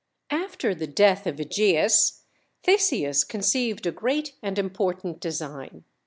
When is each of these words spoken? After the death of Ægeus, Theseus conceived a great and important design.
After 0.31 0.73
the 0.73 0.87
death 0.87 1.27
of 1.27 1.35
Ægeus, 1.35 2.21
Theseus 2.63 3.23
conceived 3.23 3.85
a 3.85 3.91
great 3.91 4.33
and 4.41 4.57
important 4.57 5.19
design. 5.19 5.83